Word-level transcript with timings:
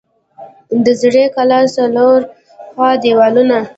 د 0.85 0.87
زړې 1.01 1.25
کلا 1.35 1.59
څلور 1.77 2.19
خوا 2.73 2.89
دیوالونه 3.03 3.57